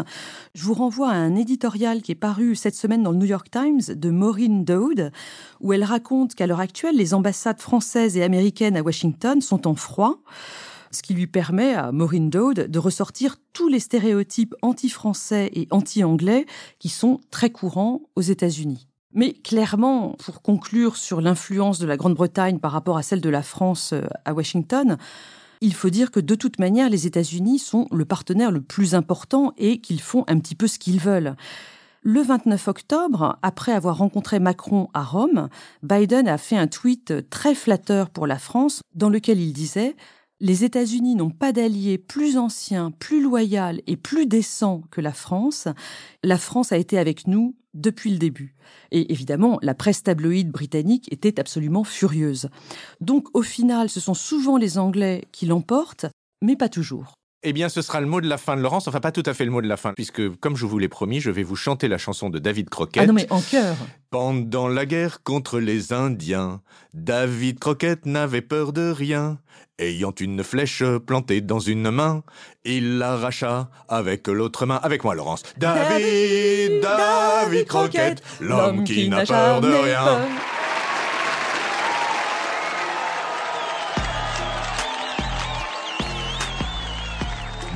Je 0.54 0.64
vous 0.66 0.74
renvoie 0.74 1.10
à 1.12 1.16
un 1.16 1.36
éditorial 1.36 2.02
qui 2.02 2.12
est 2.12 2.16
paru 2.16 2.54
cette 2.54 2.76
semaine 2.76 3.04
dans 3.04 3.12
le 3.12 3.18
New 3.18 3.26
York 3.26 3.50
Times 3.50 3.96
de 3.96 4.10
Maureen 4.10 4.66
Dowd, 4.66 5.14
où 5.62 5.72
elle 5.72 5.86
raconte 5.86 6.36
qu'à 6.36 6.46
l'heure 6.46 6.60
actuelle, 6.60 6.98
les 6.98 7.14
ambassades 7.14 7.62
françaises 7.62 8.18
et 8.18 8.24
américaines 8.24 8.76
à 8.76 8.82
Washington 8.82 9.40
sont 9.40 9.66
en 9.66 9.76
froid 9.76 10.20
ce 10.92 11.02
qui 11.02 11.14
lui 11.14 11.28
permet 11.28 11.74
à 11.74 11.92
Maureen 11.92 12.30
Dowd 12.30 12.72
de 12.72 12.80
ressortir 12.80 13.36
tous 13.54 13.68
les 13.68 13.80
stéréotypes 13.80 14.56
anti-français 14.62 15.52
et 15.54 15.68
anti-anglais 15.70 16.46
qui 16.80 16.90
sont 16.90 17.20
très 17.30 17.50
courants 17.50 18.02
aux 18.16 18.22
États-Unis. 18.22 18.88
Mais 19.18 19.34
clairement, 19.34 20.16
pour 20.24 20.44
conclure 20.44 20.96
sur 20.96 21.22
l'influence 21.22 21.80
de 21.80 21.88
la 21.88 21.98
Grande-Bretagne 21.98 22.60
par 22.60 22.72
rapport 22.72 22.98
à 22.98 23.02
celle 23.02 23.20
de 23.20 23.32
la 23.32 23.42
France 23.42 23.94
euh, 23.94 24.04
à 24.26 24.34
Washington, 24.36 24.98
il 25.60 25.74
faut 25.74 25.90
dire 25.90 26.12
que 26.12 26.20
de 26.20 26.36
toute 26.36 26.60
manière, 26.60 26.88
les 26.88 27.08
États-Unis 27.08 27.58
sont 27.58 27.88
le 27.92 28.06
partenaire 28.06 28.52
le 28.52 28.62
plus 28.62 28.94
important 28.94 29.54
et 29.58 29.82
qu'ils 29.82 30.02
font 30.02 30.24
un 30.28 30.38
petit 30.38 30.54
peu 30.54 30.68
ce 30.68 30.78
qu'ils 30.78 31.00
veulent. 31.00 31.36
Le 32.04 32.22
29 32.22 32.68
octobre, 32.68 33.40
après 33.42 33.72
avoir 33.72 33.98
rencontré 33.98 34.38
Macron 34.38 34.90
à 34.94 35.04
Rome, 35.04 35.50
Biden 35.82 36.28
a 36.28 36.38
fait 36.38 36.56
un 36.56 36.68
tweet 36.68 37.28
très 37.32 37.56
flatteur 37.56 38.12
pour 38.12 38.28
la 38.28 38.38
France 38.38 38.82
dans 38.94 39.10
lequel 39.10 39.40
il 39.40 39.52
disait 39.52 39.96
les 40.40 40.64
États-Unis 40.64 41.16
n'ont 41.16 41.32
pas 41.32 41.52
d'alliés 41.52 41.98
plus 41.98 42.38
anciens, 42.38 42.92
plus 42.92 43.22
loyal 43.22 43.82
et 43.88 43.98
plus 43.98 44.28
décent 44.28 44.84
que 44.92 45.02
la 45.02 45.12
France. 45.12 45.68
La 46.24 46.38
France 46.38 46.72
a 46.72 46.78
été 46.78 47.00
avec 47.00 47.26
nous 47.26 47.56
depuis 47.78 48.12
le 48.12 48.18
début. 48.18 48.56
Et 48.92 49.12
évidemment, 49.12 49.60
la 49.62 49.74
presse 49.74 50.04
tabloïde 50.04 50.52
britannique 50.52 51.12
était 51.12 51.40
absolument 51.40 51.84
furieuse. 51.84 52.50
Donc 53.02 53.28
au 53.34 53.42
final, 53.42 53.90
ce 53.90 54.00
sont 54.00 54.14
souvent 54.14 54.58
les 54.58 54.78
Anglais 54.78 55.26
qui 55.32 55.46
l'emportent, 55.46 56.08
mais 56.42 56.56
pas 56.56 56.70
toujours. 56.70 57.14
Eh 57.44 57.54
bien, 57.54 57.70
ce 57.70 57.84
sera 57.84 58.02
le 58.02 58.08
mot 58.08 58.20
de 58.20 58.28
la 58.28 58.38
fin 58.38 58.58
de 58.58 58.62
Laurence. 58.62 58.88
Enfin, 58.88 59.00
pas 59.00 59.12
tout 59.12 59.24
à 59.26 59.34
fait 59.34 59.46
le 59.46 59.52
mot 59.52 59.62
de 59.62 59.68
la 59.68 59.78
fin, 59.78 59.94
puisque, 59.94 60.36
comme 60.38 60.56
je 60.56 60.66
vous 60.66 60.80
l'ai 60.80 60.88
promis, 60.88 61.20
je 61.20 61.30
vais 61.30 61.44
vous 61.44 61.56
chanter 61.56 61.88
la 61.88 62.00
chanson 62.00 62.30
de 62.30 62.40
David 62.40 62.70
Crockett. 62.70 63.04
Ah 63.04 63.06
non, 63.06 63.14
mais 63.14 63.32
en 63.32 63.42
chœur. 63.42 63.76
Pendant 64.10 64.68
la 64.68 64.86
guerre 64.86 65.22
contre 65.22 65.60
les 65.60 65.94
Indiens, 65.94 66.62
David 66.94 67.60
Crockett 67.60 68.06
n'avait 68.06 68.42
peur 68.42 68.74
de 68.74 68.90
rien. 68.90 69.38
Ayant 69.80 70.14
une 70.20 70.44
flèche 70.44 70.84
plantée 71.06 71.42
dans 71.42 71.60
une 71.60 71.92
main, 71.92 72.24
il 72.66 72.98
l'arracha 72.98 73.70
avec 73.88 74.28
l'autre 74.28 74.66
main. 74.66 74.80
Avec 74.82 75.04
moi, 75.04 75.14
Laurence. 75.14 75.44
David, 75.58 76.82
David 76.82 77.68
Crockett, 77.68 78.24
l'homme 78.40 78.84
qui 78.84 79.08
n'a 79.10 79.24
peur 79.24 79.62
de 79.62 79.68
rien. 79.68 80.22